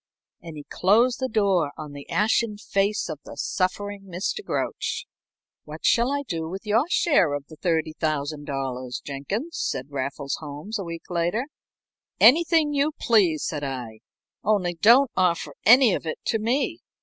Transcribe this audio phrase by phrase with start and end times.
[0.41, 4.43] And he closed the door on the ashen face of the suffering Mr.
[4.43, 5.05] Grouch.
[5.63, 10.83] "What shall I do with your share of the $30,000, Jenkins?" said Raffles Holmes a
[10.83, 11.45] week later.
[12.19, 13.99] "Anything you please," said I.
[14.43, 16.79] "Only don't offer any of it to me.